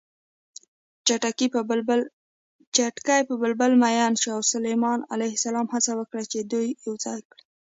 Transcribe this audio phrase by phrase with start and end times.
[2.75, 5.13] چتکي په بلبله مین شو او سلیمان ع
[5.73, 7.43] هڅه وکړه چې دوی یوځای کړي